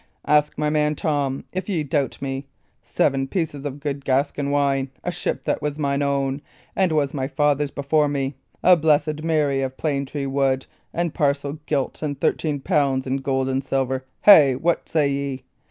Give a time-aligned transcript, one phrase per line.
[0.25, 2.47] Ask my man Tom, if ye misdoubt me.
[2.81, 6.41] Seven pieces of good Gascon wine, a ship that was mine own,
[6.75, 8.33] and was my father's before me,
[8.63, 13.47] a Blessed Mary of plane tree wood and parcel gilt, and thirteen pounds in gold
[13.47, 14.03] and silver.
[14.23, 14.55] Hey!
[14.55, 15.43] what say ye?